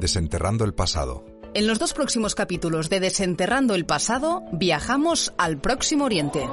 Desenterrando 0.00 0.64
el 0.64 0.72
pasado. 0.72 1.26
En 1.52 1.66
los 1.66 1.78
dos 1.78 1.92
próximos 1.92 2.34
capítulos 2.34 2.88
de 2.88 3.00
Desenterrando 3.00 3.74
el 3.74 3.84
pasado, 3.84 4.42
viajamos 4.50 5.34
al 5.36 5.58
Próximo 5.58 6.06
Oriente. 6.06 6.48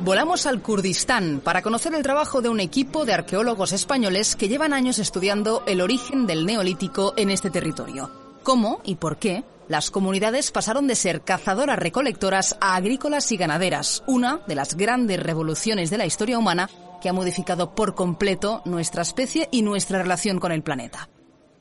Volamos 0.00 0.46
al 0.46 0.60
Kurdistán 0.60 1.40
para 1.44 1.62
conocer 1.62 1.94
el 1.94 2.02
trabajo 2.02 2.40
de 2.40 2.48
un 2.48 2.58
equipo 2.58 3.04
de 3.04 3.12
arqueólogos 3.12 3.72
españoles 3.72 4.34
que 4.34 4.48
llevan 4.48 4.72
años 4.72 4.98
estudiando 4.98 5.62
el 5.66 5.80
origen 5.80 6.26
del 6.26 6.46
neolítico 6.46 7.14
en 7.16 7.30
este 7.30 7.48
territorio. 7.50 8.10
¿Cómo 8.42 8.80
y 8.82 8.96
por 8.96 9.18
qué 9.18 9.44
las 9.70 9.92
comunidades 9.92 10.50
pasaron 10.50 10.88
de 10.88 10.96
ser 10.96 11.22
cazadoras-recolectoras 11.22 12.56
a 12.60 12.74
agrícolas 12.74 13.30
y 13.30 13.36
ganaderas, 13.36 14.02
una 14.08 14.40
de 14.48 14.56
las 14.56 14.74
grandes 14.76 15.22
revoluciones 15.22 15.90
de 15.90 15.98
la 15.98 16.06
historia 16.06 16.40
humana 16.40 16.68
que 17.00 17.08
ha 17.08 17.12
modificado 17.12 17.72
por 17.76 17.94
completo 17.94 18.62
nuestra 18.64 19.02
especie 19.02 19.48
y 19.52 19.62
nuestra 19.62 20.02
relación 20.02 20.40
con 20.40 20.50
el 20.50 20.64
planeta. 20.64 21.08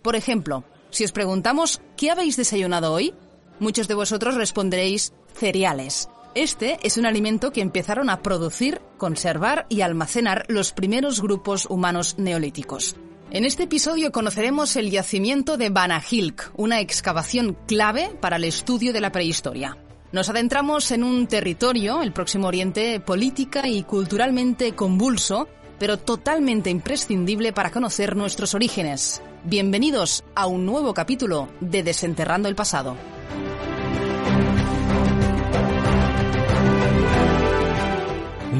Por 0.02 0.16
ejemplo, 0.16 0.64
si 0.90 1.06
os 1.06 1.12
preguntamos 1.12 1.84
¿qué 1.96 2.10
habéis 2.10 2.36
desayunado 2.36 2.94
hoy? 2.94 3.14
Muchos 3.60 3.88
de 3.88 3.94
vosotros 3.94 4.34
responderéis 4.34 5.14
cereales. 5.36 6.10
Este 6.34 6.80
es 6.82 6.98
un 6.98 7.06
alimento 7.06 7.52
que 7.52 7.62
empezaron 7.62 8.10
a 8.10 8.23
producir, 8.23 8.82
conservar 8.98 9.68
y 9.70 9.82
almacenar 9.82 10.46
los 10.48 10.73
primeros 10.73 11.22
grupos 11.22 11.68
humanos 11.68 12.16
neolíticos. 12.18 12.96
En 13.32 13.46
este 13.46 13.64
episodio 13.64 14.12
conoceremos 14.12 14.76
el 14.76 14.90
yacimiento 14.90 15.56
de 15.56 15.70
Banahilk, 15.70 16.52
una 16.58 16.80
excavación 16.80 17.56
clave 17.68 18.10
para 18.20 18.38
el 18.38 18.44
estudio 18.44 18.92
de 18.92 19.02
la 19.02 19.12
prehistoria. 19.12 19.78
Nos 20.12 20.30
adentramos 20.30 20.90
en 20.90 21.04
un 21.04 21.28
territorio, 21.28 22.02
el 22.02 22.12
Próximo 22.12 22.48
Oriente, 22.48 23.00
política 23.00 23.68
y 23.68 23.84
culturalmente 23.84 24.74
convulso, 24.74 25.48
pero 25.78 25.98
totalmente 25.98 26.72
imprescindible 26.72 27.54
para 27.54 27.70
conocer 27.70 28.16
nuestros 28.16 28.56
orígenes. 28.56 29.22
Bienvenidos 29.44 30.24
a 30.34 30.48
un 30.48 30.66
nuevo 30.66 30.96
capítulo 30.96 31.50
de 31.60 31.84
Desenterrando 31.84 32.50
el 32.50 32.56
Pasado. 32.56 32.98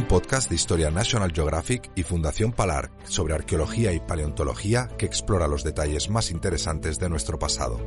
Podcast 0.10 0.50
de 0.50 0.56
historia 0.56 0.90
National 0.90 1.32
Geographic 1.32 1.92
y 1.96 2.02
Fundación 2.02 2.52
Palar 2.52 2.90
sobre 3.04 3.36
arqueología 3.36 3.94
y 3.94 4.00
paleontología 4.00 4.90
que 4.98 5.06
explora 5.06 5.48
los 5.48 5.64
detalles 5.64 6.10
más 6.10 6.32
interesantes 6.32 6.98
de 6.98 7.10
nuestro 7.10 7.38
pasado. 7.38 7.80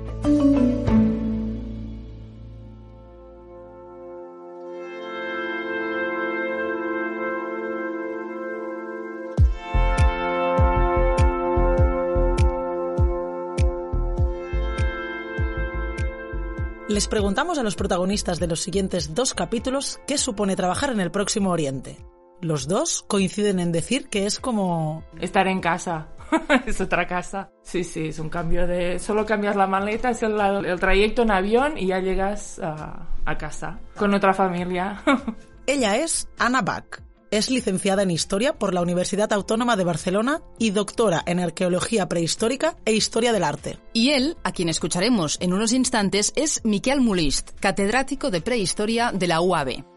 Les 16.89 17.08
preguntamos 17.08 17.58
a 17.58 17.63
los 17.63 17.74
protagonistas 17.74 18.39
de 18.39 18.47
los 18.47 18.61
siguientes 18.61 19.14
dos 19.14 19.35
capítulos 19.35 19.98
qué 20.07 20.18
supone 20.18 20.57
trabajar 20.57 20.91
en 20.91 21.01
el 21.01 21.11
Próximo 21.11 21.51
Oriente. 21.51 22.11
Los 22.42 22.67
dos 22.67 23.05
coinciden 23.07 23.61
en 23.61 23.70
decir 23.70 24.08
que 24.08 24.27
es 24.27 24.41
como... 24.41 25.05
Estar 25.20 25.47
en 25.47 25.61
casa. 25.61 26.08
es 26.67 26.80
otra 26.80 27.07
casa. 27.07 27.53
Sí, 27.63 27.85
sí, 27.85 28.08
es 28.08 28.19
un 28.19 28.29
cambio 28.29 28.67
de... 28.67 28.98
Solo 28.98 29.25
cambias 29.25 29.55
la 29.55 29.69
maleta, 29.69 30.11
es 30.11 30.25
el, 30.25 30.39
el 30.41 30.80
trayecto 30.80 31.23
en 31.23 31.30
avión 31.30 31.79
y 31.79 31.86
ya 31.86 32.01
llegas 32.01 32.58
a, 32.58 33.07
a 33.25 33.39
casa 33.39 33.79
con 33.97 34.13
otra 34.13 34.35
familia. 34.35 35.03
Ella 35.67 35.97
es 35.97 36.29
Ana 36.36 36.63
Bach, 36.63 37.01
es 37.30 37.48
licenciada 37.48 38.03
en 38.03 38.11
Historia 38.11 38.59
por 38.59 38.74
la 38.74 38.83
Universidad 38.83 39.33
Autónoma 39.33 39.77
de 39.77 39.85
Barcelona 39.85 40.42
y 40.59 40.70
doctora 40.70 41.23
en 41.24 41.39
Arqueología 41.39 42.09
Prehistórica 42.09 42.77
e 42.85 42.92
Historia 42.92 43.33
del 43.33 43.45
Arte. 43.45 43.79
Y 43.92 44.11
él, 44.11 44.36
a 44.42 44.51
quien 44.51 44.69
escucharemos 44.69 45.39
en 45.41 45.53
unos 45.53 45.73
instantes, 45.73 46.33
es 46.35 46.61
Miquel 46.64 47.01
Mulist, 47.01 47.53
catedrático 47.61 48.33
de 48.33 48.41
Prehistoria 48.41 49.13
de 49.13 49.29
la 49.29 49.41
UAB. 49.41 49.92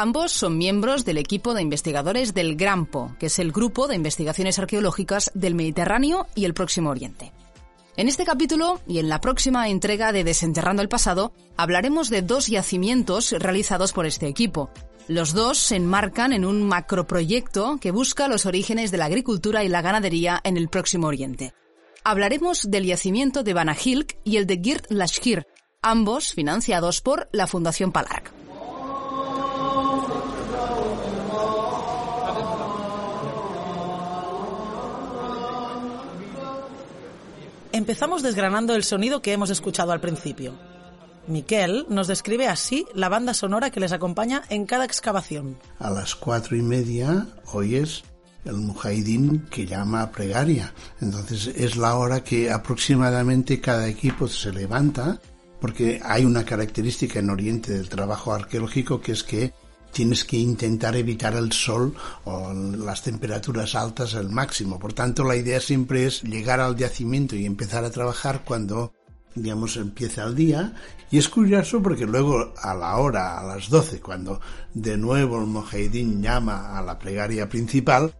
Ambos 0.00 0.32
son 0.32 0.56
miembros 0.56 1.04
del 1.04 1.18
equipo 1.18 1.52
de 1.52 1.60
investigadores 1.60 2.32
del 2.32 2.56
GRAMPO, 2.56 3.16
que 3.18 3.26
es 3.26 3.38
el 3.38 3.52
Grupo 3.52 3.86
de 3.86 3.96
Investigaciones 3.96 4.58
Arqueológicas 4.58 5.30
del 5.34 5.54
Mediterráneo 5.54 6.26
y 6.34 6.46
el 6.46 6.54
Próximo 6.54 6.88
Oriente. 6.88 7.34
En 7.98 8.08
este 8.08 8.24
capítulo 8.24 8.80
y 8.86 8.98
en 8.98 9.10
la 9.10 9.20
próxima 9.20 9.68
entrega 9.68 10.12
de 10.12 10.24
Desenterrando 10.24 10.80
el 10.80 10.88
Pasado 10.88 11.34
hablaremos 11.58 12.08
de 12.08 12.22
dos 12.22 12.46
yacimientos 12.46 13.32
realizados 13.32 13.92
por 13.92 14.06
este 14.06 14.26
equipo, 14.26 14.70
los 15.06 15.34
dos 15.34 15.58
se 15.58 15.76
enmarcan 15.76 16.32
en 16.32 16.46
un 16.46 16.62
macroproyecto 16.66 17.76
que 17.78 17.90
busca 17.90 18.26
los 18.26 18.46
orígenes 18.46 18.90
de 18.90 18.96
la 18.96 19.04
agricultura 19.04 19.64
y 19.64 19.68
la 19.68 19.82
ganadería 19.82 20.40
en 20.44 20.56
el 20.56 20.70
Próximo 20.70 21.08
Oriente. 21.08 21.52
Hablaremos 22.04 22.70
del 22.70 22.86
yacimiento 22.86 23.42
de 23.42 23.52
Banahilk 23.52 24.16
y 24.24 24.38
el 24.38 24.46
de 24.46 24.62
Girt 24.64 24.86
Lashkir, 24.88 25.46
ambos 25.82 26.32
financiados 26.32 27.02
por 27.02 27.28
la 27.32 27.46
Fundación 27.46 27.92
Palark. 27.92 28.39
Empezamos 37.80 38.22
desgranando 38.22 38.74
el 38.74 38.84
sonido 38.84 39.22
que 39.22 39.32
hemos 39.32 39.48
escuchado 39.48 39.92
al 39.92 40.02
principio. 40.02 40.52
Miquel 41.26 41.86
nos 41.88 42.08
describe 42.08 42.46
así 42.46 42.84
la 42.94 43.08
banda 43.08 43.32
sonora 43.32 43.70
que 43.70 43.80
les 43.80 43.92
acompaña 43.92 44.42
en 44.50 44.66
cada 44.66 44.84
excavación. 44.84 45.56
A 45.78 45.88
las 45.88 46.14
cuatro 46.14 46.58
y 46.58 46.60
media 46.60 47.26
oyes 47.54 48.02
el 48.44 48.56
mujahidín 48.58 49.46
que 49.50 49.64
llama 49.64 50.02
a 50.02 50.10
plegaria. 50.12 50.74
Entonces 51.00 51.46
es 51.56 51.78
la 51.78 51.96
hora 51.96 52.22
que 52.22 52.50
aproximadamente 52.50 53.62
cada 53.62 53.88
equipo 53.88 54.28
se 54.28 54.52
levanta, 54.52 55.18
porque 55.58 56.02
hay 56.04 56.26
una 56.26 56.44
característica 56.44 57.18
en 57.18 57.30
Oriente 57.30 57.72
del 57.72 57.88
trabajo 57.88 58.34
arqueológico 58.34 59.00
que 59.00 59.12
es 59.12 59.24
que 59.24 59.54
tienes 59.92 60.24
que 60.24 60.36
intentar 60.36 60.96
evitar 60.96 61.34
el 61.34 61.52
sol 61.52 61.94
o 62.24 62.52
las 62.52 63.02
temperaturas 63.02 63.74
altas 63.74 64.14
al 64.14 64.30
máximo. 64.30 64.78
Por 64.78 64.92
tanto, 64.92 65.24
la 65.24 65.36
idea 65.36 65.60
siempre 65.60 66.06
es 66.06 66.22
llegar 66.22 66.60
al 66.60 66.76
yacimiento 66.76 67.36
y 67.36 67.46
empezar 67.46 67.84
a 67.84 67.90
trabajar 67.90 68.42
cuando 68.44 68.92
digamos, 69.34 69.76
empieza 69.76 70.24
el 70.24 70.34
día. 70.34 70.74
Y 71.10 71.18
es 71.18 71.28
curioso 71.28 71.82
porque 71.82 72.06
luego 72.06 72.52
a 72.62 72.74
la 72.74 72.96
hora, 72.96 73.38
a 73.38 73.44
las 73.44 73.68
12, 73.68 74.00
cuando 74.00 74.40
de 74.74 74.96
nuevo 74.96 75.38
el 75.38 75.46
mujahidín 75.46 76.22
llama 76.22 76.78
a 76.78 76.82
la 76.82 76.98
plegaria 76.98 77.48
principal, 77.48 78.14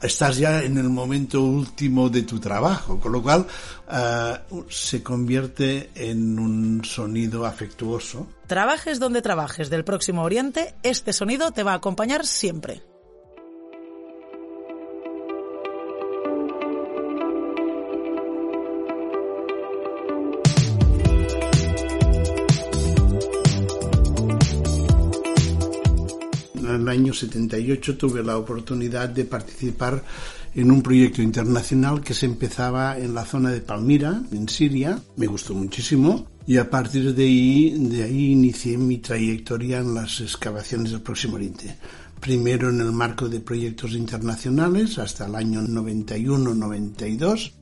estás 0.00 0.36
ya 0.36 0.62
en 0.62 0.78
el 0.78 0.88
momento 0.88 1.42
último 1.42 2.08
de 2.08 2.22
tu 2.22 2.38
trabajo, 2.38 3.00
con 3.00 3.12
lo 3.12 3.22
cual 3.22 3.46
uh, 3.88 4.62
se 4.68 5.02
convierte 5.02 5.90
en 5.94 6.38
un 6.38 6.84
sonido 6.84 7.46
afectuoso. 7.46 8.26
Trabajes 8.46 8.98
donde 8.98 9.22
trabajes 9.22 9.70
del 9.70 9.84
Próximo 9.84 10.22
Oriente, 10.22 10.74
este 10.82 11.12
sonido 11.12 11.50
te 11.52 11.62
va 11.62 11.72
a 11.72 11.76
acompañar 11.76 12.26
siempre. 12.26 12.82
Año 27.06 27.14
78 27.14 27.96
tuve 27.96 28.24
la 28.24 28.36
oportunidad 28.36 29.08
de 29.08 29.24
participar 29.24 30.02
en 30.56 30.72
un 30.72 30.82
proyecto 30.82 31.22
internacional 31.22 32.00
que 32.00 32.14
se 32.14 32.26
empezaba 32.26 32.98
en 32.98 33.14
la 33.14 33.24
zona 33.24 33.50
de 33.50 33.60
Palmira, 33.60 34.22
en 34.32 34.48
Siria. 34.48 34.98
Me 35.14 35.28
gustó 35.28 35.54
muchísimo 35.54 36.26
y 36.48 36.56
a 36.56 36.68
partir 36.68 37.14
de 37.14 37.22
ahí, 37.22 37.70
de 37.78 38.02
ahí 38.02 38.32
inicié 38.32 38.76
mi 38.76 38.98
trayectoria 38.98 39.78
en 39.78 39.94
las 39.94 40.20
excavaciones 40.20 40.90
del 40.90 41.02
Próximo 41.02 41.36
Oriente. 41.36 41.76
Primero 42.18 42.70
en 42.70 42.80
el 42.80 42.90
marco 42.90 43.28
de 43.28 43.38
proyectos 43.38 43.92
internacionales 43.92 44.98
hasta 44.98 45.26
el 45.26 45.36
año 45.36 45.60
91-92, 45.62 47.52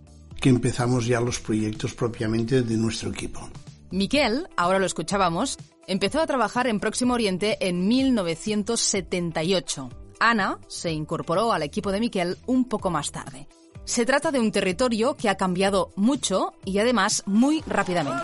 que 0.40 0.48
empezamos 0.48 1.04
ya 1.06 1.20
los 1.20 1.38
proyectos 1.38 1.92
propiamente 1.92 2.62
de 2.62 2.76
nuestro 2.78 3.10
equipo. 3.10 3.46
Miquel, 3.90 4.48
ahora 4.56 4.78
lo 4.78 4.86
escuchábamos, 4.86 5.58
empezó 5.86 6.20
a 6.20 6.26
trabajar 6.26 6.66
en 6.66 6.80
Próximo 6.80 7.14
Oriente 7.14 7.56
en 7.60 7.88
1978. 7.88 9.88
Ana 10.20 10.58
se 10.68 10.92
incorporó 10.92 11.52
al 11.52 11.62
equipo 11.62 11.92
de 11.92 12.00
Miquel 12.00 12.38
un 12.46 12.66
poco 12.66 12.90
más 12.90 13.12
tarde. 13.12 13.48
Se 13.84 14.06
trata 14.06 14.30
de 14.30 14.40
un 14.40 14.50
territorio 14.50 15.14
que 15.14 15.28
ha 15.28 15.36
cambiado 15.36 15.90
mucho 15.94 16.54
y 16.64 16.78
además 16.78 17.22
muy 17.26 17.62
rápidamente. 17.66 18.22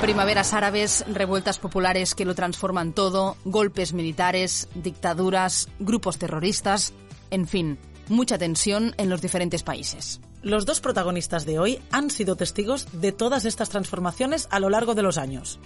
Primaveras 0.00 0.54
árabes, 0.54 1.04
revueltas 1.08 1.58
populares 1.58 2.14
que 2.14 2.24
lo 2.24 2.34
transforman 2.34 2.92
todo, 2.92 3.36
golpes 3.44 3.92
militares, 3.92 4.68
dictaduras, 4.74 5.68
grupos 5.78 6.18
terroristas, 6.18 6.94
en 7.30 7.46
fin, 7.46 7.78
mucha 8.08 8.38
tensión 8.38 8.94
en 8.98 9.10
los 9.10 9.20
diferentes 9.20 9.62
países. 9.62 10.20
Los 10.46 10.64
dos 10.64 10.80
protagonistas 10.80 11.44
de 11.44 11.58
hoy 11.58 11.80
han 11.90 12.08
sido 12.08 12.36
testigos 12.36 12.86
de 12.92 13.10
todas 13.10 13.44
estas 13.44 13.68
transformaciones 13.68 14.46
a 14.52 14.60
lo 14.60 14.70
largo 14.70 14.94
de 14.94 15.02
los 15.02 15.18
años 15.18 15.58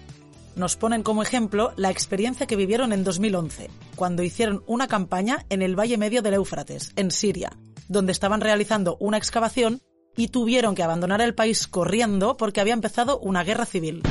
nos 0.57 0.77
ponen 0.77 1.03
como 1.03 1.23
ejemplo 1.23 1.73
la 1.77 1.91
experiencia 1.91 2.47
que 2.47 2.57
vivieron 2.57 2.93
en 2.93 3.05
2011, 3.05 3.71
cuando 3.95 4.23
hicieron 4.23 4.63
una 4.67 4.89
campaña 4.89 5.47
en 5.49 5.63
el 5.63 5.79
Valle 5.79 5.97
Medio 5.97 6.23
del 6.23 6.35
Éufrates, 6.35 6.93
en 6.97 7.11
Siria, 7.11 7.57
donde 7.89 8.13
estaban 8.13 8.41
realizando 8.41 8.97
una 9.01 9.17
excavación 9.17 9.81
y 10.17 10.29
tuvieron 10.29 10.75
que 10.75 10.83
abandonar 10.83 11.21
el 11.21 11.35
país 11.35 11.67
corriendo 11.67 12.37
porque 12.37 12.61
había 12.61 12.75
empezado 12.75 13.19
una 13.21 13.45
guerra 13.45 13.65
civil. 13.65 14.03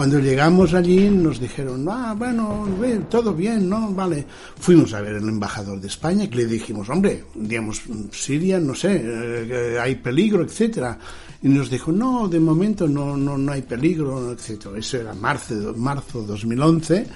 Cuando 0.00 0.18
llegamos 0.18 0.72
allí 0.72 1.10
nos 1.10 1.38
dijeron, 1.38 1.86
ah, 1.90 2.14
bueno, 2.16 2.66
todo 3.10 3.34
bien, 3.34 3.68
¿no? 3.68 3.92
Vale. 3.92 4.24
Fuimos 4.58 4.94
a 4.94 5.02
ver 5.02 5.16
al 5.16 5.28
embajador 5.28 5.78
de 5.78 5.88
España 5.88 6.24
y 6.24 6.28
le 6.28 6.46
dijimos, 6.46 6.88
hombre, 6.88 7.24
digamos, 7.34 7.82
Siria, 8.10 8.58
no 8.58 8.74
sé, 8.74 8.98
eh, 9.04 9.78
hay 9.78 9.96
peligro, 9.96 10.42
etcétera. 10.42 10.98
Y 11.42 11.48
nos 11.50 11.68
dijo, 11.68 11.92
no, 11.92 12.28
de 12.28 12.40
momento 12.40 12.88
no, 12.88 13.14
no, 13.14 13.36
no 13.36 13.52
hay 13.52 13.60
peligro, 13.60 14.32
etcétera. 14.32 14.78
Eso 14.78 14.96
era 14.96 15.12
marzo, 15.12 15.74
marzo 15.76 16.22
2011 16.22 17.06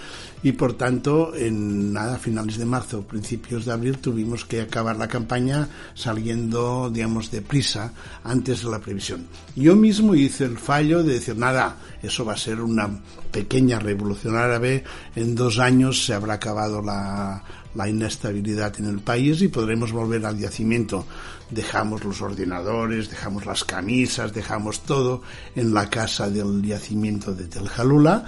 y 0.44 0.52
por 0.52 0.74
tanto 0.74 1.34
en 1.34 1.94
nada, 1.94 2.18
finales 2.18 2.58
de 2.58 2.66
marzo, 2.66 3.02
principios 3.02 3.64
de 3.64 3.72
abril 3.72 3.96
tuvimos 3.96 4.44
que 4.44 4.60
acabar 4.60 4.94
la 4.94 5.08
campaña 5.08 5.70
saliendo, 5.94 6.90
digamos, 6.90 7.30
de 7.30 7.40
prisa 7.40 7.94
antes 8.22 8.62
de 8.62 8.70
la 8.70 8.78
previsión. 8.78 9.26
Yo 9.56 9.74
mismo 9.74 10.14
hice 10.14 10.44
el 10.44 10.58
fallo 10.58 11.02
de 11.02 11.14
decir, 11.14 11.38
nada, 11.38 11.78
eso 12.02 12.26
va 12.26 12.34
a 12.34 12.36
ser 12.36 12.60
una 12.60 12.90
pequeña 13.32 13.78
revolución 13.78 14.36
árabe, 14.36 14.84
en 15.16 15.34
dos 15.34 15.58
años 15.58 16.04
se 16.04 16.12
habrá 16.12 16.34
acabado 16.34 16.82
la, 16.82 17.42
la 17.74 17.88
inestabilidad 17.88 18.78
en 18.78 18.84
el 18.84 19.00
país 19.00 19.40
y 19.40 19.48
podremos 19.48 19.92
volver 19.92 20.26
al 20.26 20.38
yacimiento. 20.38 21.06
Dejamos 21.48 22.04
los 22.04 22.20
ordenadores, 22.20 23.08
dejamos 23.08 23.46
las 23.46 23.64
camisas, 23.64 24.34
dejamos 24.34 24.82
todo 24.82 25.22
en 25.56 25.72
la 25.72 25.88
casa 25.88 26.28
del 26.28 26.62
yacimiento 26.62 27.34
de 27.34 27.46
Tel 27.46 27.70
Halula 27.74 28.26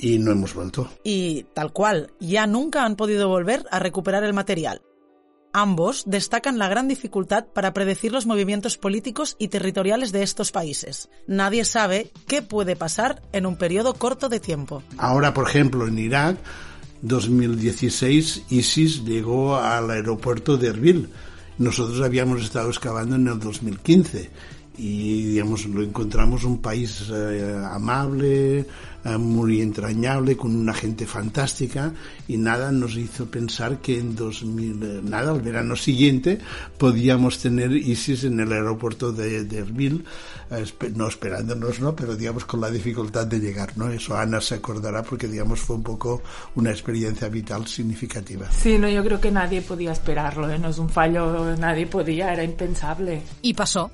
y 0.00 0.18
no 0.18 0.32
hemos 0.32 0.54
vuelto. 0.54 0.88
Y 1.04 1.44
tal 1.54 1.72
cual, 1.72 2.12
ya 2.20 2.46
nunca 2.46 2.84
han 2.84 2.96
podido 2.96 3.28
volver 3.28 3.66
a 3.70 3.78
recuperar 3.78 4.24
el 4.24 4.32
material. 4.32 4.82
Ambos 5.52 6.04
destacan 6.06 6.58
la 6.58 6.68
gran 6.68 6.86
dificultad 6.86 7.46
para 7.46 7.74
predecir 7.74 8.12
los 8.12 8.24
movimientos 8.24 8.78
políticos 8.78 9.34
y 9.38 9.48
territoriales 9.48 10.12
de 10.12 10.22
estos 10.22 10.52
países. 10.52 11.10
Nadie 11.26 11.64
sabe 11.64 12.12
qué 12.28 12.40
puede 12.40 12.76
pasar 12.76 13.20
en 13.32 13.46
un 13.46 13.56
periodo 13.56 13.94
corto 13.94 14.28
de 14.28 14.38
tiempo. 14.38 14.82
Ahora, 14.96 15.34
por 15.34 15.48
ejemplo, 15.48 15.88
en 15.88 15.98
Irak, 15.98 16.38
2016, 17.02 18.44
ISIS 18.48 19.04
llegó 19.04 19.56
al 19.56 19.90
aeropuerto 19.90 20.56
de 20.56 20.68
Erbil. 20.68 21.08
Nosotros 21.58 22.00
habíamos 22.00 22.42
estado 22.42 22.68
excavando 22.68 23.16
en 23.16 23.26
el 23.26 23.40
2015 23.40 24.30
y 24.78 25.24
digamos 25.24 25.66
lo 25.66 25.82
encontramos 25.82 26.44
un 26.44 26.58
país 26.58 27.10
eh, 27.12 27.62
amable, 27.70 28.66
muy 29.04 29.60
entrañable, 29.60 30.36
con 30.36 30.54
una 30.54 30.74
gente 30.74 31.06
fantástica 31.06 31.92
y 32.28 32.36
nada 32.36 32.70
nos 32.70 32.96
hizo 32.96 33.26
pensar 33.26 33.78
que 33.78 33.98
en 33.98 34.14
2000, 34.14 34.82
eh, 34.82 35.00
nada, 35.02 35.32
el 35.32 35.40
verano 35.40 35.76
siguiente 35.76 36.38
podíamos 36.78 37.38
tener 37.38 37.72
ISIS 37.72 38.24
en 38.24 38.40
el 38.40 38.52
aeropuerto 38.52 39.12
de, 39.12 39.44
de 39.44 39.58
Erbil, 39.58 40.04
no 40.94 41.06
esperándonos, 41.06 41.80
¿no? 41.80 41.94
Pero 41.94 42.16
digamos 42.16 42.44
con 42.44 42.60
la 42.60 42.70
dificultad 42.70 43.26
de 43.26 43.38
llegar, 43.38 43.76
¿no? 43.76 43.88
Eso 43.88 44.16
Ana 44.16 44.40
se 44.40 44.56
acordará 44.56 45.02
porque 45.02 45.28
digamos 45.28 45.60
fue 45.60 45.76
un 45.76 45.82
poco 45.82 46.22
una 46.54 46.70
experiencia 46.70 47.28
vital 47.28 47.66
significativa. 47.66 48.50
Sí, 48.50 48.78
no, 48.78 48.88
yo 48.88 49.04
creo 49.04 49.20
que 49.20 49.30
nadie 49.30 49.62
podía 49.62 49.92
esperarlo, 49.92 50.46
no 50.58 50.68
es 50.68 50.78
un 50.78 50.88
fallo, 50.88 51.56
nadie 51.56 51.86
podía, 51.86 52.32
era 52.32 52.44
impensable. 52.44 53.22
Y 53.42 53.54
pasó. 53.54 53.90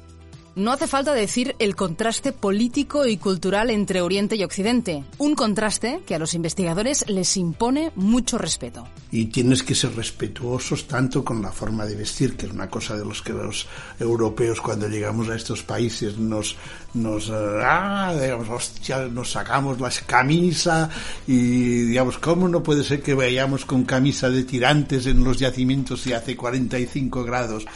No 0.57 0.73
hace 0.73 0.87
falta 0.87 1.13
decir 1.13 1.55
el 1.59 1.77
contraste 1.77 2.33
político 2.33 3.05
y 3.05 3.19
cultural 3.19 3.69
entre 3.69 4.01
Oriente 4.01 4.37
y 4.37 4.43
Occidente, 4.43 5.05
un 5.19 5.35
contraste 5.35 6.01
que 6.07 6.15
a 6.15 6.19
los 6.19 6.33
investigadores 6.33 7.05
les 7.09 7.37
impone 7.37 7.93
mucho 7.95 8.39
respeto. 8.39 8.89
Y 9.13 9.27
tienes 9.27 9.63
que 9.63 9.75
ser 9.75 9.95
respetuosos 9.95 10.89
tanto 10.89 11.23
con 11.23 11.43
la 11.43 11.53
forma 11.53 11.85
de 11.85 11.97
vestir, 11.97 12.39
que 12.39 12.47
es 12.47 12.53
una 12.53 12.71
cosa 12.71 12.97
de 12.97 13.05
los 13.05 13.21
que 13.21 13.35
los 13.35 13.67
europeos 14.01 14.63
cuando 14.63 14.89
llegamos 14.89 15.29
a 15.29 15.37
estos 15.37 15.63
países 15.63 16.17
nos 16.17 16.57
nos 16.95 17.29
eh, 17.29 17.61
ah, 17.63 18.17
digamos, 18.19 18.49
hostia, 18.49 19.09
nos 19.09 19.33
sacamos 19.33 19.79
las 19.79 20.01
camisas 20.01 20.89
y 21.27 21.83
digamos, 21.83 22.17
¿cómo 22.17 22.49
no 22.49 22.63
puede 22.63 22.83
ser 22.83 23.03
que 23.03 23.13
vayamos 23.13 23.67
con 23.67 23.85
camisa 23.85 24.31
de 24.31 24.45
tirantes 24.45 25.05
en 25.05 25.23
los 25.23 25.39
yacimientos 25.39 26.07
y 26.07 26.15
hace 26.15 26.35
45 26.35 27.25
grados? 27.25 27.67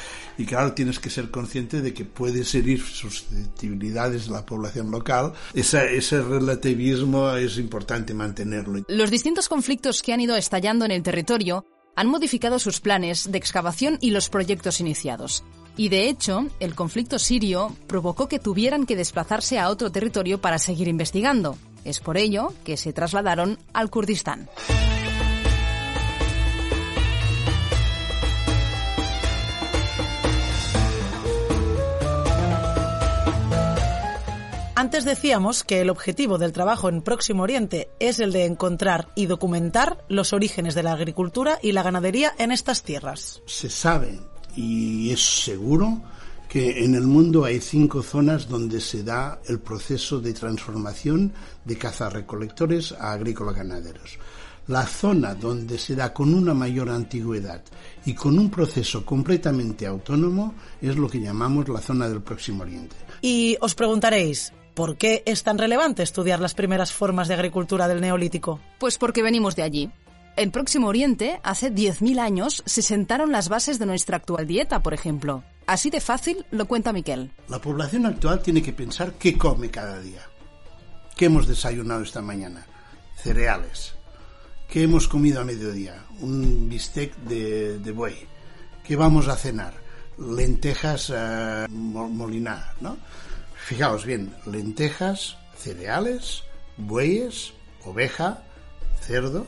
Y 0.41 0.47
claro, 0.47 0.73
tienes 0.73 0.99
que 0.99 1.11
ser 1.11 1.31
consciente 1.31 1.83
de 1.83 1.93
que 1.93 2.07
puede 2.07 2.43
herir 2.59 2.81
susceptibilidades 2.81 4.27
de 4.27 4.33
la 4.33 4.47
población 4.47 4.91
local. 4.91 5.35
Ese, 5.53 5.99
ese 5.99 6.23
relativismo 6.23 7.33
es 7.33 7.59
importante 7.59 8.15
mantenerlo. 8.15 8.83
Los 8.89 9.11
distintos 9.11 9.51
conflictos 9.51 10.01
que 10.01 10.15
han 10.15 10.21
ido 10.23 10.35
estallando 10.37 10.87
en 10.87 10.93
el 10.93 11.03
territorio 11.03 11.67
han 11.95 12.07
modificado 12.07 12.59
sus 12.59 12.81
planes 12.81 13.31
de 13.31 13.37
excavación 13.37 13.99
y 14.01 14.13
los 14.13 14.31
proyectos 14.31 14.81
iniciados. 14.81 15.45
Y 15.77 15.91
de 15.91 16.09
hecho, 16.09 16.47
el 16.59 16.75
conflicto 16.75 17.19
sirio 17.19 17.77
provocó 17.87 18.27
que 18.27 18.39
tuvieran 18.39 18.87
que 18.87 18.97
desplazarse 18.97 19.59
a 19.59 19.69
otro 19.69 19.93
territorio 19.93 20.41
para 20.41 20.59
seguir 20.59 20.89
investigando. 20.89 21.59
Es 21.85 22.01
por 22.01 22.17
ello 22.17 22.55
que 22.65 22.79
se 22.79 22.95
trasladaron 22.95 23.59
al 23.75 23.91
Kurdistán. 23.91 24.49
Antes 34.81 35.05
decíamos 35.05 35.63
que 35.63 35.83
el 35.83 35.91
objetivo 35.91 36.39
del 36.39 36.53
trabajo 36.53 36.89
en 36.89 37.03
Próximo 37.03 37.43
Oriente 37.43 37.91
es 38.01 38.19
el 38.19 38.33
de 38.33 38.47
encontrar 38.47 39.13
y 39.15 39.27
documentar 39.27 40.03
los 40.09 40.33
orígenes 40.33 40.75
de 40.75 40.83
la 40.83 40.95
agricultura 40.95 41.59
y 41.61 41.73
la 41.73 41.83
ganadería 41.83 42.33
en 42.39 42.51
estas 42.51 42.83
tierras. 42.83 43.43
Se 43.45 43.69
sabe 43.69 44.19
y 44.57 45.11
es 45.11 45.43
seguro 45.45 46.01
que 46.49 46.83
en 46.83 46.95
el 46.95 47.03
mundo 47.03 47.45
hay 47.45 47.61
cinco 47.61 48.03
zonas 48.03 48.49
donde 48.49 48.81
se 48.81 49.05
da 49.05 49.43
el 49.49 49.61
proceso 49.61 50.19
de 50.19 50.33
transformación 50.33 51.35
de 51.67 51.77
cazarrecolectores 51.77 52.93
a 52.93 53.13
agrícola-ganaderos. 53.13 54.19
La 54.69 54.87
zona 54.87 55.35
donde 55.35 55.77
se 55.77 55.95
da 55.95 56.15
con 56.15 56.33
una 56.33 56.55
mayor 56.55 56.89
antigüedad 56.89 57.63
y 58.07 58.15
con 58.15 58.39
un 58.39 58.49
proceso 58.51 59.05
completamente 59.05 59.87
autónomo 59.87 60.55
es 60.81 60.97
lo 60.97 61.07
que 61.07 61.21
llamamos 61.21 61.69
la 61.69 61.83
zona 61.83 62.09
del 62.09 62.23
Próximo 62.23 62.63
Oriente. 62.63 62.97
Y 63.21 63.59
os 63.61 63.75
preguntaréis, 63.75 64.55
¿Por 64.75 64.97
qué 64.97 65.23
es 65.27 65.43
tan 65.43 65.59
relevante 65.59 66.03
estudiar 66.03 66.41
las 66.41 66.55
primeras 66.55 66.93
formas 66.93 67.29
de 67.29 67.35
agricultura 67.35 67.89
del 67.89 68.01
Neolítico? 68.01 68.61
Pues 68.79 68.99
porque 68.99 69.23
venimos 69.23 69.57
de 69.57 69.63
allí. 69.63 69.91
En 70.37 70.53
Próximo 70.53 70.89
Oriente, 70.89 71.41
hace 71.43 71.73
10.000 71.73 72.19
años, 72.19 72.63
se 72.65 72.83
sentaron 72.83 73.33
las 73.33 73.49
bases 73.49 73.79
de 73.79 73.87
nuestra 73.87 74.17
actual 74.17 74.47
dieta, 74.47 74.83
por 74.83 74.95
ejemplo. 74.95 75.43
Así 75.67 75.91
de 75.91 76.01
fácil 76.01 76.47
lo 76.51 76.67
cuenta 76.67 76.93
Miquel. 76.93 77.31
La 77.49 77.61
población 77.61 78.07
actual 78.07 78.41
tiene 78.41 78.63
que 78.63 78.73
pensar 78.73 79.15
qué 79.15 79.37
come 79.37 79.71
cada 79.71 80.01
día. 80.01 80.23
¿Qué 81.17 81.27
hemos 81.27 81.47
desayunado 81.47 82.03
esta 82.03 82.23
mañana? 82.23 82.65
Cereales. 83.17 83.95
¿Qué 84.69 84.85
hemos 84.85 85.09
comido 85.09 85.41
a 85.41 85.45
mediodía? 85.45 86.05
Un 86.21 86.69
bistec 86.69 87.15
de, 87.17 87.93
buey. 87.93 88.17
¿Qué 88.85 88.97
vamos 88.97 89.29
a 89.29 89.37
cenar? 89.37 89.75
Lentejas 90.17 91.11
uh, 91.11 91.71
molinadas, 91.71 92.81
¿no? 92.81 92.97
Fijaos 93.71 94.05
bien, 94.05 94.35
lentejas, 94.47 95.37
cereales, 95.57 96.43
bueyes, 96.77 97.53
oveja, 97.85 98.43
cerdo. 99.01 99.47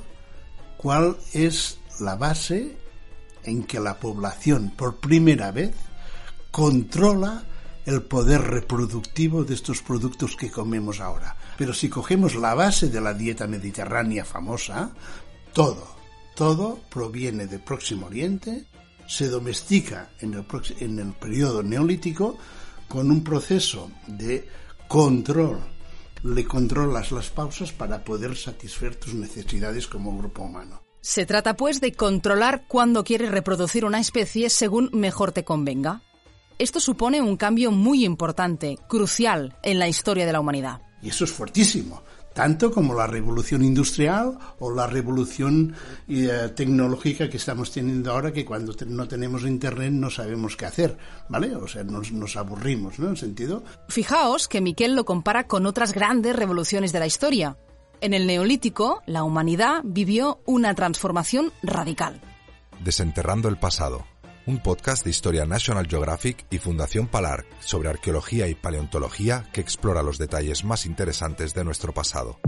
¿Cuál 0.77 1.17
es 1.33 1.81
la 1.99 2.15
base 2.15 2.77
en 3.43 3.65
que 3.65 3.81
la 3.81 3.99
población 3.99 4.75
por 4.77 4.99
primera 4.99 5.51
vez 5.51 5.75
controla 6.53 7.43
el 7.85 8.03
poder 8.03 8.43
reproductivo 8.43 9.43
de 9.43 9.55
estos 9.55 9.83
productos 9.83 10.37
que 10.37 10.53
comemos 10.53 11.01
ahora? 11.01 11.37
Pero 11.59 11.75
si 11.75 11.89
cogemos 11.89 12.37
la 12.37 12.55
base 12.55 12.91
de 12.91 13.01
la 13.01 13.15
dieta 13.15 13.49
mediterránea 13.49 14.25
famosa, 14.25 14.93
todo, 15.53 15.97
Todo 16.37 16.79
proviene 16.89 17.49
del 17.49 17.61
Próximo 17.61 18.07
Oriente, 18.07 18.67
se 19.09 19.27
domestica 19.27 20.11
en 20.21 20.35
el, 20.35 20.47
en 20.79 20.99
el 21.01 21.13
periodo 21.15 21.65
neolítico 21.65 22.39
con 22.93 23.11
un 23.11 23.25
proceso 23.25 23.91
de 24.07 24.47
control. 24.87 25.61
Le 26.25 26.45
controlas 26.45 27.11
las 27.11 27.31
pausas 27.31 27.73
para 27.73 28.05
poder 28.05 28.37
satisfacer 28.37 28.97
tus 28.97 29.15
necesidades 29.15 29.87
como 29.87 30.17
grupo 30.19 30.43
humano. 30.43 30.83
Se 31.01 31.25
trata 31.25 31.57
pues 31.57 31.81
de 31.81 31.95
controlar 31.95 32.65
cuándo 32.69 33.03
quieres 33.03 33.31
reproducir 33.31 33.87
una 33.87 33.99
especie 33.99 34.51
según 34.51 34.91
mejor 34.93 35.33
te 35.33 35.43
convenga. 35.43 36.03
Esto 36.59 36.81
supone 36.81 37.23
un 37.23 37.39
cambio 37.39 37.71
muy 37.71 38.05
importante, 38.05 38.77
crucial 38.91 39.57
en 39.63 39.79
la 39.79 39.89
historia 39.89 40.27
de 40.27 40.33
la 40.33 40.41
humanidad. 40.41 40.83
Y 41.01 41.09
eso 41.09 41.25
es 41.25 41.33
fuertísimo, 41.33 42.03
tanto 42.35 42.71
como 42.71 42.95
la 42.95 43.07
revolución 43.07 43.65
industrial 43.65 44.39
o 44.59 44.73
la 44.73 44.87
revolución 44.87 45.75
eh, 46.09 46.51
tecnológica 46.55 47.29
que 47.29 47.37
estamos 47.37 47.71
teniendo 47.71 48.13
ahora, 48.13 48.33
que 48.33 48.45
cuando 48.45 48.75
no 48.87 49.09
tenemos 49.09 49.43
internet 49.43 49.93
no 49.93 50.11
sabemos 50.11 50.57
qué 50.57 50.67
hacer, 50.67 50.97
¿vale? 51.29 51.55
O 51.57 51.69
sea, 51.69 51.85
nos, 51.85 52.13
nos 52.13 52.37
aburrimos, 52.37 52.99
¿no? 52.99 53.09
En 53.09 53.17
sentido. 53.17 53.63
Fijaos 53.89 54.49
que 54.49 54.61
Miquel 54.61 54.95
lo 54.95 55.05
compara 55.05 55.47
con 55.47 55.67
otras 55.67 55.93
grandes 55.93 56.37
revoluciones 56.37 56.93
de 56.93 56.99
la 56.99 57.07
historia. 57.07 57.57
En 58.01 58.15
el 58.15 58.27
Neolítico, 58.27 59.03
la 59.07 59.23
humanidad 59.23 59.81
vivió 59.85 60.41
una 60.45 60.75
transformación 60.75 61.53
radical. 61.63 62.21
Desenterrando 62.83 63.49
el 63.49 63.59
pasado, 63.59 64.05
un 64.47 64.59
podcast 64.59 65.05
de 65.05 65.11
historia 65.11 65.45
National 65.45 65.87
Geographic 65.87 66.47
y 66.51 66.59
Fundación 66.59 67.07
Palar 67.07 67.45
sobre 67.61 67.89
arqueología 67.89 68.49
y 68.49 68.55
paleontología 68.55 69.45
que 69.53 69.61
explora 69.61 70.03
los 70.03 70.19
detalles 70.19 70.65
más 70.65 70.87
interesantes 70.87 71.55
de 71.55 71.65
nuestro 71.65 71.93
pasado. 71.93 72.39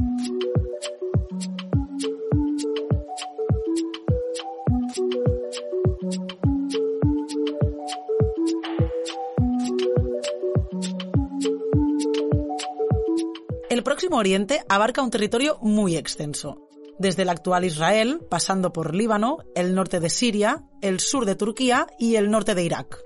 El 13.70 13.82
Próximo 13.82 14.18
Oriente 14.18 14.62
abarca 14.68 15.02
un 15.02 15.10
territorio 15.10 15.58
muy 15.60 15.96
extenso, 15.96 16.68
desde 16.98 17.22
el 17.22 17.28
actual 17.28 17.64
Israel, 17.64 18.20
pasando 18.28 18.72
por 18.72 18.94
Líbano, 18.94 19.38
el 19.54 19.74
norte 19.74 20.00
de 20.00 20.10
Siria, 20.10 20.64
el 20.80 21.00
sur 21.00 21.24
de 21.24 21.34
Turquía 21.34 21.86
y 21.98 22.16
el 22.16 22.30
norte 22.30 22.54
de 22.54 22.64
Irak. 22.64 22.98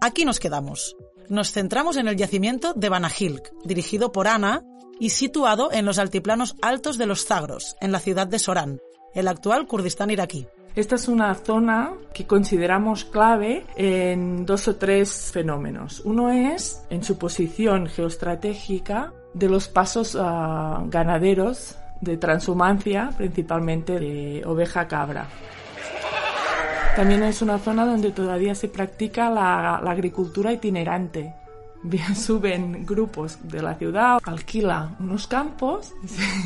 Aquí 0.00 0.24
nos 0.24 0.40
quedamos. 0.40 0.96
Nos 1.28 1.50
centramos 1.50 1.96
en 1.96 2.08
el 2.08 2.16
yacimiento 2.16 2.74
de 2.74 2.88
Banahilk, 2.88 3.52
dirigido 3.64 4.12
por 4.12 4.28
Ana 4.28 4.62
y 5.00 5.10
situado 5.10 5.72
en 5.72 5.84
los 5.84 5.98
altiplanos 5.98 6.56
altos 6.62 6.98
de 6.98 7.06
los 7.06 7.26
Zagros, 7.26 7.76
en 7.80 7.92
la 7.92 7.98
ciudad 7.98 8.26
de 8.26 8.38
Során, 8.38 8.80
el 9.14 9.28
actual 9.28 9.66
Kurdistán 9.66 10.10
iraquí. 10.10 10.46
Esta 10.76 10.96
es 10.96 11.08
una 11.08 11.34
zona 11.34 11.94
que 12.12 12.26
consideramos 12.26 13.06
clave 13.06 13.64
en 13.76 14.44
dos 14.44 14.68
o 14.68 14.76
tres 14.76 15.32
fenómenos. 15.32 16.02
Uno 16.04 16.30
es 16.30 16.82
en 16.90 17.02
su 17.02 17.16
posición 17.16 17.86
geoestratégica 17.86 19.14
de 19.32 19.48
los 19.48 19.68
pasos 19.68 20.16
ah, 20.20 20.84
ganaderos 20.86 21.76
de 22.00 22.16
transhumancia, 22.16 23.10
principalmente 23.16 23.98
de 23.98 24.42
oveja 24.44 24.86
cabra. 24.86 25.26
También 26.96 27.22
es 27.24 27.42
una 27.42 27.58
zona 27.58 27.84
donde 27.84 28.10
todavía 28.10 28.54
se 28.54 28.68
practica 28.68 29.28
la, 29.28 29.76
agricultura 29.76 30.52
itinerante. 30.52 31.34
Bien, 31.82 32.16
suben 32.16 32.86
grupos 32.86 33.38
de 33.42 33.62
la 33.62 33.74
ciudad, 33.74 34.18
alquila 34.24 34.96
unos 34.98 35.26
campos 35.26 35.92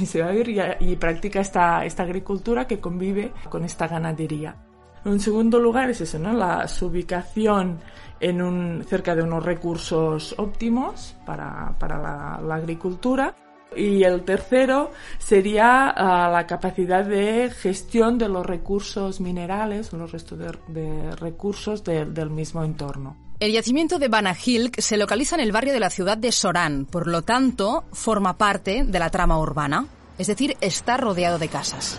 y 0.00 0.06
se, 0.06 0.22
va 0.22 0.30
a 0.30 0.34
ir 0.34 0.76
y, 0.80 0.96
practica 0.96 1.40
esta, 1.40 1.84
esta 1.84 2.02
agricultura 2.02 2.66
que 2.66 2.80
convive 2.80 3.32
con 3.48 3.64
esta 3.64 3.86
ganadería. 3.86 4.56
En 5.04 5.20
segundo 5.20 5.58
lugar 5.58 5.88
es 5.88 6.00
eso, 6.02 6.18
¿no? 6.18 6.32
La, 6.32 6.68
su 6.68 6.86
ubicación 6.86 7.78
en 8.20 8.42
un, 8.42 8.84
cerca 8.86 9.14
de 9.14 9.22
unos 9.22 9.44
recursos 9.44 10.34
óptimos 10.38 11.16
para, 11.24 11.74
para 11.78 11.98
la, 12.42 12.54
agricultura. 12.54 13.34
Y 13.76 14.02
el 14.02 14.22
tercero 14.24 14.90
sería 15.18 15.88
ah, 15.90 16.28
la 16.30 16.46
capacidad 16.46 17.04
de 17.04 17.50
gestión 17.50 18.18
de 18.18 18.28
los 18.28 18.44
recursos 18.44 19.20
minerales, 19.20 19.92
los 19.92 20.12
restos 20.12 20.38
de, 20.38 21.12
recursos 21.16 21.84
del 21.84 22.30
mismo 22.30 22.64
entorno. 22.64 23.16
El 23.38 23.52
yacimiento 23.52 23.98
de 23.98 24.08
Banahilk 24.08 24.80
se 24.80 24.98
localiza 24.98 25.34
en 25.34 25.40
el 25.40 25.52
barrio 25.52 25.72
de 25.72 25.80
la 25.80 25.88
ciudad 25.88 26.18
de 26.18 26.30
Során, 26.30 26.84
por 26.84 27.06
lo 27.06 27.22
tanto, 27.22 27.84
forma 27.92 28.36
parte 28.36 28.84
de 28.84 28.98
la 28.98 29.08
trama 29.08 29.38
urbana, 29.38 29.86
es 30.18 30.26
decir, 30.26 30.56
está 30.60 30.98
rodeado 30.98 31.38
de 31.38 31.48
casas. 31.48 31.98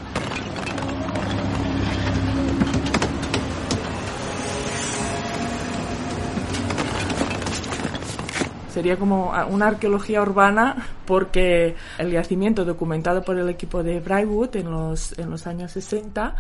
Sería 8.72 8.96
como 8.96 9.34
una 9.50 9.68
arqueología 9.68 10.22
urbana 10.22 10.88
porque 11.06 11.75
el 11.98 12.12
yacimiento 12.12 12.63
documentado 12.63 13.22
por 13.22 13.38
el 13.38 13.50
equipo 13.50 13.84
de 13.84 14.00
Brightwood 14.00 14.56
en 14.56 14.72
los, 14.72 15.18
en 15.20 15.30
los 15.30 15.46
años 15.46 15.72
60, 15.74 16.36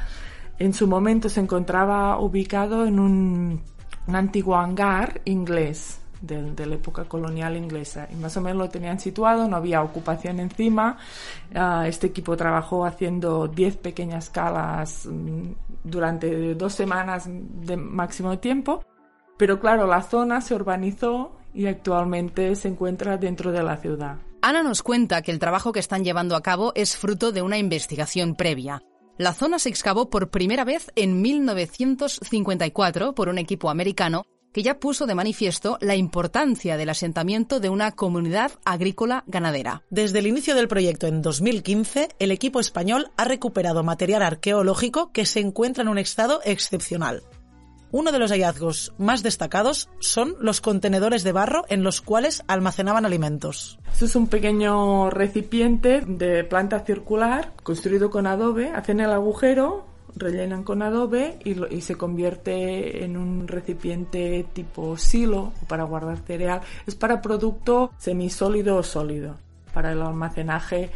en 0.57 0.73
su 0.73 0.87
momento 0.87 1.27
se 1.27 1.41
encontraba 1.41 2.19
ubicado 2.19 2.85
en 2.85 2.99
un, 2.99 3.61
antiguo 4.07 4.55
hangar 4.55 5.19
inglés 5.25 5.99
de, 6.21 6.65
la 6.65 6.75
época 6.75 7.03
colonial 7.05 7.57
inglesa. 7.57 8.07
Y 8.11 8.15
más 8.15 8.37
o 8.37 8.41
menos 8.41 8.59
lo 8.59 8.69
tenían 8.69 8.99
situado, 8.99 9.47
no 9.47 9.57
había 9.57 9.81
ocupación 9.81 10.39
encima. 10.39 10.97
Ah, 11.53 11.85
este 11.87 12.07
equipo 12.07 12.37
trabajó 12.37 12.85
haciendo 12.85 13.47
10 13.47 13.77
pequeñas 13.77 14.29
calas 14.29 15.05
mm, 15.05 15.51
durante 15.83 16.55
dos 16.55 16.73
semanas 16.73 17.25
de 17.27 17.75
máximo 17.75 18.39
tiempo. 18.39 18.85
Pero 19.37 19.59
claro, 19.59 19.87
la 19.87 20.01
zona 20.03 20.39
se 20.39 20.53
urbanizó 20.53 21.40
y 21.53 21.67
actualmente 21.67 22.55
se 22.55 22.67
encuentra 22.67 23.17
dentro 23.17 23.51
de 23.51 23.63
la 23.63 23.77
ciudad. 23.77 24.17
Ana 24.41 24.63
nos 24.63 24.81
cuenta 24.81 25.21
que 25.21 25.31
el 25.31 25.39
trabajo 25.39 25.71
que 25.71 25.79
están 25.79 26.03
llevando 26.03 26.35
a 26.35 26.41
cabo 26.41 26.71
es 26.75 26.97
fruto 26.97 27.31
de 27.31 27.41
una 27.41 27.57
investigación 27.57 28.35
previa. 28.35 28.81
La 29.17 29.33
zona 29.33 29.59
se 29.59 29.69
excavó 29.69 30.09
por 30.09 30.31
primera 30.31 30.63
vez 30.63 30.91
en 30.95 31.21
1954 31.21 33.13
por 33.13 33.29
un 33.29 33.37
equipo 33.37 33.69
americano 33.69 34.25
que 34.51 34.63
ya 34.63 34.79
puso 34.79 35.05
de 35.05 35.15
manifiesto 35.15 35.77
la 35.81 35.95
importancia 35.95 36.77
del 36.77 36.89
asentamiento 36.89 37.59
de 37.59 37.69
una 37.69 37.91
comunidad 37.91 38.51
agrícola 38.65 39.23
ganadera. 39.27 39.83
Desde 39.89 40.19
el 40.19 40.27
inicio 40.27 40.55
del 40.55 40.67
proyecto 40.67 41.07
en 41.07 41.21
2015, 41.21 42.09
el 42.19 42.31
equipo 42.31 42.59
español 42.59 43.11
ha 43.17 43.25
recuperado 43.25 43.83
material 43.83 44.23
arqueológico 44.23 45.11
que 45.11 45.25
se 45.25 45.39
encuentra 45.39 45.83
en 45.83 45.89
un 45.89 45.97
estado 45.97 46.41
excepcional. 46.43 47.23
Uno 47.93 48.13
de 48.13 48.19
los 48.19 48.31
hallazgos 48.31 48.93
más 48.97 49.21
destacados 49.21 49.89
son 49.99 50.35
los 50.39 50.61
contenedores 50.61 51.23
de 51.23 51.33
barro 51.33 51.65
en 51.67 51.83
los 51.83 51.99
cuales 51.99 52.41
almacenaban 52.47 53.05
alimentos. 53.05 53.79
Esto 53.91 54.05
es 54.05 54.15
un 54.15 54.27
pequeño 54.27 55.09
recipiente 55.09 56.01
de 56.07 56.45
planta 56.45 56.79
circular 56.79 57.51
construido 57.63 58.09
con 58.09 58.27
adobe. 58.27 58.69
Hacen 58.69 59.01
el 59.01 59.11
agujero, 59.11 59.85
rellenan 60.15 60.63
con 60.63 60.81
adobe 60.81 61.37
y, 61.43 61.81
se 61.81 61.95
convierte 61.95 63.03
en 63.03 63.17
un 63.17 63.49
recipiente 63.49 64.45
tipo 64.53 64.95
silo 64.95 65.51
para 65.67 65.83
guardar 65.83 66.19
cereal. 66.19 66.61
Es 66.87 66.95
para 66.95 67.21
producto 67.21 67.91
semisólido 67.97 68.77
o 68.77 68.83
sólido, 68.83 69.35
para 69.73 69.91
el 69.91 70.01
almacenaje 70.01 70.91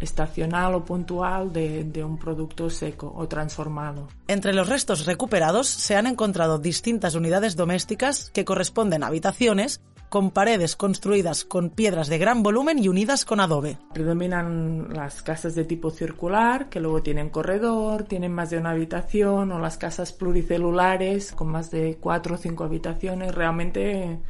estacional 0.00 0.74
o 0.74 0.84
puntual 0.84 1.52
de, 1.52 2.04
un 2.04 2.18
producto 2.18 2.70
seco 2.70 3.12
o 3.16 3.26
transformado. 3.28 4.08
Entre 4.28 4.52
los 4.52 4.68
restos 4.68 5.06
recuperados 5.06 5.68
se 5.68 5.96
han 5.96 6.06
encontrado 6.06 6.58
distintas 6.58 7.14
unidades 7.14 7.56
domésticas 7.56 8.30
que 8.30 8.44
corresponden 8.44 9.02
a 9.02 9.08
habitaciones 9.08 9.80
con 10.08 10.30
paredes 10.30 10.76
construidas 10.76 11.44
con 11.44 11.70
piedras 11.70 12.06
de 12.06 12.18
gran 12.18 12.44
volumen 12.44 12.78
y 12.78 12.88
unidas 12.88 13.24
con 13.24 13.40
adobe. 13.40 13.78
Predominan 13.92 14.94
las 14.94 15.22
casas 15.22 15.56
de 15.56 15.64
tipo 15.64 15.90
circular, 15.90 16.68
que 16.68 16.78
luego 16.78 17.02
tienen 17.02 17.30
corredor, 17.30 18.04
tienen 18.04 18.32
más 18.32 18.50
de 18.50 18.58
una 18.58 18.70
habitación, 18.70 19.50
o 19.50 19.58
las 19.58 19.76
casas 19.76 20.12
pluricelulares 20.12 21.32
con 21.32 21.48
más 21.48 21.72
de 21.72 21.98
cuatro 22.00 22.36
o 22.36 22.38
cinco 22.38 22.62
habitaciones. 22.62 23.34
Realmente 23.34 24.20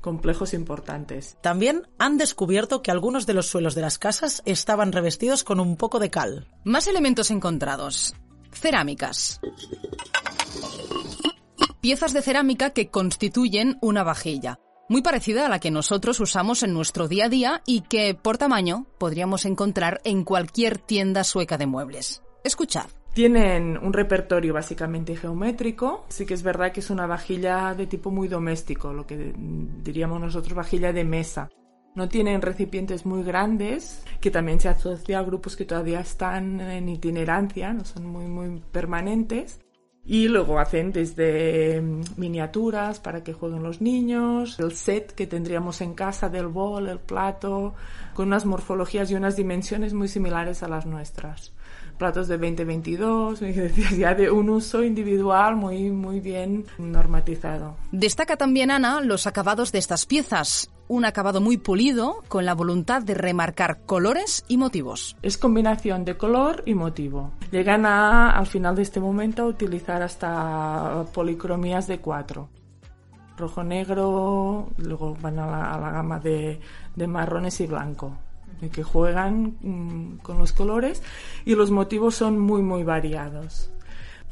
complejos 0.00 0.54
importantes. 0.54 1.36
También 1.42 1.88
han 1.98 2.18
descubierto 2.18 2.82
que 2.82 2.90
algunos 2.90 3.26
de 3.26 3.34
los 3.34 3.46
suelos 3.46 3.74
de 3.74 3.82
las 3.82 3.98
casas 3.98 4.42
estaban 4.44 4.92
revestidos 4.92 5.44
con 5.44 5.60
un 5.60 5.76
poco 5.76 5.98
de 5.98 6.10
cal. 6.10 6.48
Más 6.64 6.86
elementos 6.86 7.30
encontrados. 7.30 8.14
Cerámicas. 8.52 9.40
Piezas 11.80 12.12
de 12.12 12.22
cerámica 12.22 12.70
que 12.70 12.90
constituyen 12.90 13.78
una 13.80 14.02
vajilla, 14.02 14.58
muy 14.90 15.02
parecida 15.02 15.46
a 15.46 15.48
la 15.48 15.60
que 15.60 15.70
nosotros 15.70 16.20
usamos 16.20 16.62
en 16.62 16.74
nuestro 16.74 17.08
día 17.08 17.26
a 17.26 17.28
día 17.28 17.62
y 17.64 17.82
que, 17.82 18.14
por 18.14 18.38
tamaño, 18.38 18.86
podríamos 18.98 19.44
encontrar 19.44 20.00
en 20.04 20.24
cualquier 20.24 20.78
tienda 20.78 21.24
sueca 21.24 21.56
de 21.56 21.66
muebles. 21.66 22.22
Escuchad. 22.44 22.99
Tienen 23.12 23.76
un 23.76 23.92
repertorio 23.92 24.54
básicamente 24.54 25.16
geométrico. 25.16 26.04
Sí 26.08 26.26
que 26.26 26.34
es 26.34 26.42
verdad 26.42 26.72
que 26.72 26.80
es 26.80 26.90
una 26.90 27.06
vajilla 27.06 27.74
de 27.74 27.86
tipo 27.86 28.10
muy 28.10 28.28
doméstico, 28.28 28.92
lo 28.92 29.06
que 29.06 29.34
diríamos 29.36 30.20
nosotros 30.20 30.54
vajilla 30.54 30.92
de 30.92 31.04
mesa. 31.04 31.48
No 31.96 32.08
tienen 32.08 32.40
recipientes 32.40 33.04
muy 33.04 33.24
grandes, 33.24 34.04
que 34.20 34.30
también 34.30 34.60
se 34.60 34.68
asocia 34.68 35.18
a 35.18 35.24
grupos 35.24 35.56
que 35.56 35.64
todavía 35.64 36.00
están 36.00 36.60
en 36.60 36.88
itinerancia, 36.88 37.72
no 37.72 37.84
son 37.84 38.06
muy, 38.06 38.26
muy 38.26 38.62
permanentes. 38.70 39.60
Y 40.04 40.28
luego 40.28 40.58
hacen 40.58 40.92
desde 40.92 41.80
mm, 41.80 42.02
miniaturas 42.16 43.00
para 43.00 43.22
que 43.22 43.32
jueguen 43.32 43.62
los 43.62 43.80
niños, 43.80 44.58
el 44.58 44.72
set 44.72 45.12
que 45.12 45.26
tendríamos 45.26 45.80
en 45.80 45.94
casa 45.94 46.28
del 46.28 46.46
bol, 46.46 46.88
el 46.88 46.98
plato, 46.98 47.74
con 48.14 48.28
unas 48.28 48.46
morfologías 48.46 49.10
y 49.10 49.14
unas 49.14 49.36
dimensiones 49.36 49.94
muy 49.94 50.08
similares 50.08 50.62
a 50.62 50.68
las 50.68 50.86
nuestras. 50.86 51.52
Platos 51.98 52.28
de 52.28 52.38
2022, 52.38 53.40
ya 53.98 54.14
de 54.14 54.30
un 54.30 54.48
uso 54.50 54.82
individual 54.82 55.56
muy, 55.56 55.90
muy 55.90 56.20
bien 56.20 56.64
normatizado. 56.78 57.76
Destaca 57.92 58.36
también 58.36 58.70
Ana 58.70 59.00
los 59.02 59.26
acabados 59.26 59.70
de 59.70 59.78
estas 59.78 60.06
piezas 60.06 60.70
un 60.90 61.04
acabado 61.04 61.40
muy 61.40 61.56
pulido 61.56 62.24
con 62.26 62.44
la 62.44 62.52
voluntad 62.52 63.00
de 63.00 63.14
remarcar 63.14 63.82
colores 63.86 64.44
y 64.48 64.56
motivos. 64.56 65.16
Es 65.22 65.38
combinación 65.38 66.04
de 66.04 66.16
color 66.16 66.64
y 66.66 66.74
motivo. 66.74 67.30
Llegan 67.52 67.86
a, 67.86 68.32
al 68.32 68.46
final 68.48 68.74
de 68.74 68.82
este 68.82 68.98
momento 68.98 69.42
a 69.42 69.46
utilizar 69.46 70.02
hasta 70.02 71.04
policromías 71.14 71.86
de 71.86 72.00
cuatro. 72.00 72.48
Rojo, 73.38 73.62
negro, 73.62 74.68
luego 74.78 75.16
van 75.22 75.38
a 75.38 75.78
la, 75.78 75.90
gama 75.92 76.18
de, 76.18 76.58
de 76.96 77.06
marrones 77.06 77.60
y 77.60 77.68
blanco 77.68 78.18
que 78.68 78.82
juegan 78.82 79.56
mm, 79.62 80.18
con 80.18 80.36
los 80.36 80.52
colores 80.52 81.02
y 81.46 81.54
los 81.54 81.70
motivos 81.70 82.16
son 82.16 82.38
muy 82.38 82.60
muy 82.60 82.82
variados. 82.82 83.70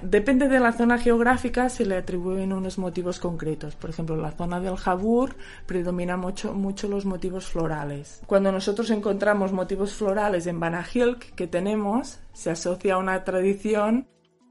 Depende 0.02 0.48
de 0.48 0.60
la 0.60 0.72
zona 0.72 0.96
geográfica, 0.98 1.68
se 1.68 1.84
le 1.84 1.96
atribuyen 1.96 2.52
unos 2.52 2.78
motivos 2.78 3.18
concretos. 3.18 3.74
Por 3.74 3.90
ejemplo, 3.90 4.14
en 4.14 4.22
la 4.22 4.30
zona 4.30 4.60
del 4.60 4.76
Jabur 4.76 5.34
predomina 5.66 6.16
mucho, 6.16 6.54
mucho 6.54 6.88
los 6.88 7.04
motivos 7.04 7.46
florales. 7.46 8.22
Cuando 8.26 8.52
nosotros 8.52 8.90
encontramos 8.90 9.52
motivos 9.52 9.94
florales 9.94 10.46
en 10.46 10.60
Banahilk 10.60 11.34
que 11.34 11.48
tenemos, 11.48 12.20
se 12.32 12.50
asocia 12.50 12.94
a 12.94 12.98
una 12.98 13.24
tradición 13.24 14.06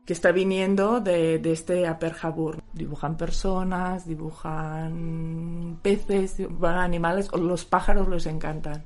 que 0.06 0.13
está 0.13 0.32
viniendo 0.32 1.01
de, 1.01 1.42
este 1.44 1.86
Aper 1.86 2.13
Jabur. 2.13 2.63
Dibujan 2.74 3.18
personas, 3.18 4.06
dibujan 4.06 5.80
peces, 5.82 6.38
animales, 6.62 7.30
los 7.34 7.66
pájaros 7.66 8.08
les 8.08 8.25
encantan. 8.25 8.84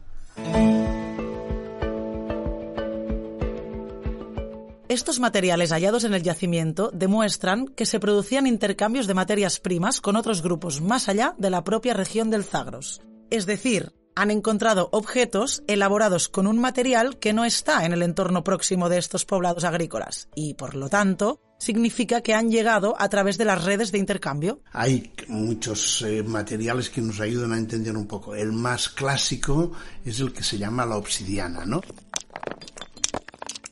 Estos 4.91 5.21
materiales 5.21 5.71
hallados 5.71 6.03
en 6.03 6.13
el 6.13 6.21
yacimiento 6.21 6.91
demuestran 6.93 7.69
que 7.69 7.85
se 7.85 8.01
producían 8.01 8.45
intercambios 8.45 9.07
de 9.07 9.13
materias 9.13 9.61
primas 9.61 10.01
con 10.01 10.17
otros 10.17 10.41
grupos 10.41 10.81
más 10.81 11.07
allá 11.07 11.33
de 11.37 11.49
la 11.49 11.63
propia 11.63 11.93
región 11.93 12.29
del 12.29 12.43
Zagros. 12.43 13.01
Es 13.29 13.45
decir, 13.45 13.93
han 14.17 14.31
encontrado 14.31 14.89
objetos 14.91 15.63
elaborados 15.67 16.27
con 16.27 16.45
un 16.45 16.59
material 16.59 17.19
que 17.19 17.31
no 17.31 17.45
está 17.45 17.85
en 17.85 17.93
el 17.93 18.03
entorno 18.03 18.43
próximo 18.43 18.89
de 18.89 18.97
estos 18.97 19.23
poblados 19.23 19.63
agrícolas 19.63 20.27
y, 20.35 20.55
por 20.55 20.75
lo 20.75 20.89
tanto, 20.89 21.39
significa 21.57 22.19
que 22.19 22.33
han 22.33 22.51
llegado 22.51 22.93
a 22.99 23.07
través 23.07 23.37
de 23.37 23.45
las 23.45 23.63
redes 23.63 23.93
de 23.93 23.97
intercambio. 23.97 24.59
Hay 24.73 25.13
muchos 25.29 26.01
eh, 26.01 26.21
materiales 26.21 26.89
que 26.89 26.99
nos 26.99 27.21
ayudan 27.21 27.53
a 27.53 27.57
entender 27.57 27.95
un 27.95 28.07
poco. 28.07 28.35
El 28.35 28.51
más 28.51 28.89
clásico 28.89 29.71
es 30.03 30.19
el 30.19 30.33
que 30.33 30.43
se 30.43 30.57
llama 30.57 30.85
la 30.85 30.97
obsidiana, 30.97 31.65
¿no? 31.65 31.79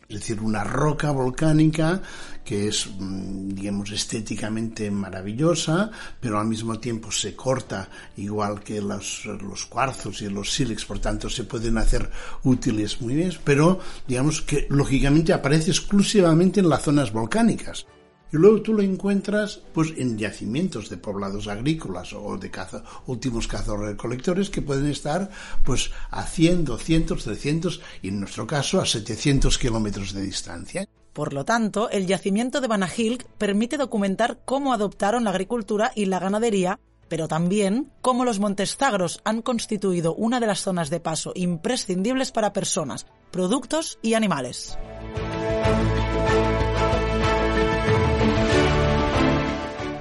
Es 0.09 0.21
decir, 0.21 0.41
una 0.41 0.63
roca 0.63 1.11
volcánica 1.11 2.01
que 2.43 2.67
es, 2.67 2.89
mm, 2.97 3.49
digamos, 3.49 3.91
estéticamente 3.91 4.89
maravillosa, 4.89 5.91
pero 6.19 6.39
al 6.39 6.47
mismo 6.47 6.79
tiempo 6.79 7.11
se 7.11 7.35
corta 7.35 7.87
igual 8.17 8.61
que 8.61 8.81
los, 8.81 9.25
los 9.25 9.67
cuarzos 9.67 10.23
y 10.23 10.29
los 10.29 10.51
sílex, 10.51 10.83
por 10.85 10.97
tanto 10.97 11.29
se 11.29 11.43
pueden 11.43 11.77
hacer 11.77 12.09
útiles 12.43 12.99
muy 13.01 13.15
bien, 13.15 13.33
pero 13.43 13.79
digamos 14.07 14.41
que 14.41 14.65
lógicamente 14.69 15.31
aparece 15.31 15.69
exclusivamente 15.69 16.59
en 16.59 16.69
las 16.69 16.81
zonas 16.81 17.13
volcánicas. 17.13 17.85
Y 18.31 18.37
luego 18.37 18.61
tú 18.61 18.73
lo 18.73 18.81
encuentras 18.81 19.59
pues 19.73 19.93
en 19.97 20.17
yacimientos 20.17 20.89
de 20.89 20.97
poblados 20.97 21.47
agrícolas 21.47 22.13
o 22.13 22.37
de 22.37 22.51
caza, 22.51 22.83
últimos 23.07 23.47
cazadores-recolectores 23.47 24.49
que 24.49 24.61
pueden 24.61 24.87
estar 24.87 25.29
pues 25.63 25.91
a 26.11 26.23
100, 26.23 26.65
200, 26.65 27.23
300 27.23 27.81
y 28.03 28.09
en 28.09 28.19
nuestro 28.19 28.45
caso 28.45 28.79
a 28.79 28.85
700 28.85 29.57
kilómetros 29.57 30.13
de 30.13 30.21
distancia. 30.21 30.87
Por 31.13 31.33
lo 31.33 31.43
tanto, 31.43 31.89
el 31.89 32.05
yacimiento 32.05 32.61
de 32.61 32.67
Banahilk 32.67 33.25
permite 33.37 33.77
documentar 33.77 34.39
cómo 34.45 34.73
adoptaron 34.73 35.23
la 35.23 35.31
agricultura 35.31 35.91
y 35.95 36.05
la 36.05 36.19
ganadería, 36.19 36.79
pero 37.07 37.27
también 37.27 37.91
cómo 38.01 38.25
los 38.25 38.39
montes 38.39 38.77
Zagros 38.77 39.19
han 39.25 39.41
constituido 39.41 40.13
una 40.13 40.39
de 40.39 40.47
las 40.47 40.61
zonas 40.61 40.89
de 40.89 40.99
paso 40.99 41.31
imprescindibles 41.35 42.31
para 42.31 42.53
personas, 42.53 43.07
productos 43.31 43.97
y 44.03 44.13
animales. 44.13 44.77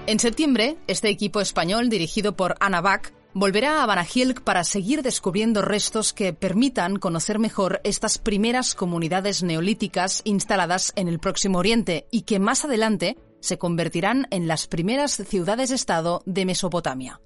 En 0.08 0.18
septiembre, 0.18 0.78
este 0.86 1.10
equipo 1.10 1.42
español, 1.42 1.90
dirigido 1.90 2.34
por 2.34 2.54
Ana 2.60 2.80
Bach, 2.80 3.12
volverá 3.34 3.82
a 3.82 3.86
Banahilk 3.86 4.40
para 4.40 4.64
seguir 4.64 5.02
descubriendo 5.02 5.60
restos 5.60 6.14
que 6.14 6.32
permitan 6.32 6.96
conocer 6.96 7.38
mejor 7.38 7.82
estas 7.84 8.16
primeras 8.16 8.74
comunidades 8.74 9.42
neolíticas 9.42 10.22
instaladas 10.24 10.94
en 10.96 11.08
el 11.08 11.18
Próximo 11.18 11.58
Oriente 11.58 12.06
y 12.10 12.22
que 12.22 12.38
más 12.38 12.64
adelante 12.64 13.18
se 13.40 13.58
convertirán 13.58 14.26
en 14.30 14.48
las 14.48 14.66
primeras 14.66 15.12
ciudades-estado 15.12 16.22
de 16.24 16.46
Mesopotamia. 16.46 17.20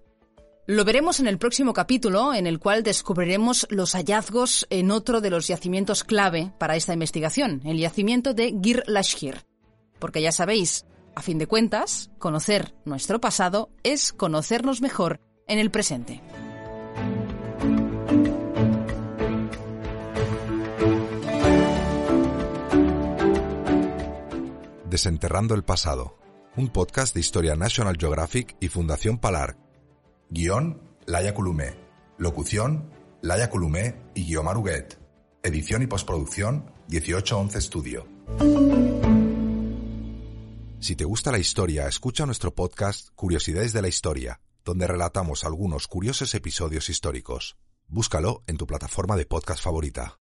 Lo 0.67 0.85
veremos 0.85 1.21
en 1.21 1.29
el 1.29 1.39
próximo 1.39 1.75
capítulo, 1.75 2.35
en 2.35 2.49
el 2.49 2.59
cual 2.59 2.83
descubriremos 2.83 3.65
los 3.71 3.93
hallazgos 3.93 4.67
en 4.71 4.91
otro 4.91 5.21
de 5.21 5.31
los 5.31 5.47
yacimientos 5.47 6.03
clave 6.03 6.53
para 6.59 6.75
esta 6.75 6.95
investigación, 6.95 7.63
el 7.65 7.79
yacimiento 7.79 8.35
de 8.35 8.53
Gir 8.61 8.83
Lashir. 8.89 9.37
Porque 10.01 10.21
ya 10.21 10.33
sabéis, 10.33 10.85
a 11.15 11.23
fin 11.23 11.39
de 11.39 11.47
cuentas, 11.47 12.11
conocer 12.19 12.75
nuestro 12.85 13.21
pasado 13.21 13.71
es 13.83 14.13
conocernos 14.13 14.81
mejor 14.81 15.21
en 15.47 15.59
el 15.59 15.71
presente. 15.71 16.21
Desenterrando 24.89 25.55
el 25.55 25.65
pasado, 25.65 26.19
un 26.55 26.69
podcast 26.69 27.15
de 27.15 27.21
historia 27.21 27.57
National 27.57 27.97
Geographic 27.99 28.57
y 28.61 28.69
Fundación 28.69 29.19
Palar. 29.19 29.57
Guión, 30.29 30.83
Laia 31.07 31.33
Columé. 31.33 31.75
Locución, 32.19 32.91
Laia 33.23 33.49
Columé 33.49 33.97
y 34.15 34.27
Guiomar 34.27 34.59
Huguet. 34.59 34.99
Edición 35.43 35.83
y 35.83 35.87
postproducción, 35.87 36.71
1811 36.89 37.61
Studio. 37.63 38.92
Si 40.83 40.97
te 40.97 41.05
gusta 41.05 41.31
la 41.31 41.39
historia, 41.39 41.87
escucha 41.87 42.27
nuestro 42.27 42.57
podcast 42.57 43.11
Curiosidades 43.15 43.73
de 43.73 43.83
la 43.83 43.87
Historia, 43.87 44.41
donde 44.65 44.89
relatamos 44.89 45.45
algunos 45.45 45.87
curiosos 45.87 46.35
episodios 46.35 46.89
históricos. 46.89 47.57
Búscalo 47.87 48.43
en 48.49 48.57
tu 48.57 48.67
plataforma 48.67 49.17
de 49.17 49.25
podcast 49.25 49.63
favorita. 49.63 50.19